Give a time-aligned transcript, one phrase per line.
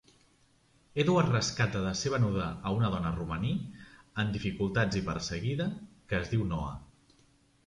[1.01, 3.53] Edward rescata de ser venuda a una dona romaní,
[4.25, 5.69] en dificultats i perseguida,
[6.09, 6.75] que es diu Noah.